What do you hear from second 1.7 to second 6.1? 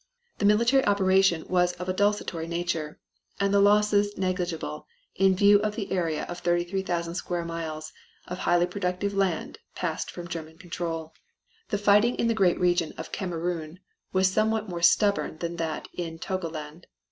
of a desultory nature, and the losses negligible in view of the